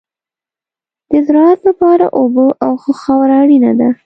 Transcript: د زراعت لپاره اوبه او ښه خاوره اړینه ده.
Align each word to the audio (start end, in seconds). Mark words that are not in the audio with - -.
د 1.11 1.13
زراعت 1.27 1.59
لپاره 1.69 2.05
اوبه 2.19 2.45
او 2.65 2.71
ښه 2.81 2.93
خاوره 3.01 3.35
اړینه 3.43 3.71
ده. 3.79 3.89